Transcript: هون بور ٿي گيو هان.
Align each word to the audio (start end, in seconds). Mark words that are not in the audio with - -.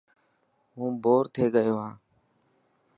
هون 0.75 0.91
بور 1.03 1.23
ٿي 1.33 1.45
گيو 1.53 1.75
هان. 1.83 1.93